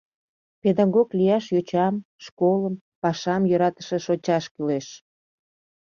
Педагог 0.61 1.07
лияш 1.17 1.45
йочам, 1.55 1.95
школым, 2.25 2.75
пашам 3.01 3.41
йӧратыше 3.49 3.97
шочаш 4.05 4.45
кӱлеш. 4.53 4.87